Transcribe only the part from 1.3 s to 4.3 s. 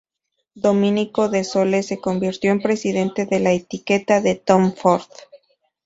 Sole se convirtió en presidente de la etiqueta